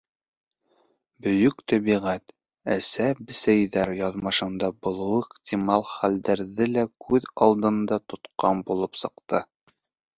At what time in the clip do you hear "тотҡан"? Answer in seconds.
8.11-8.69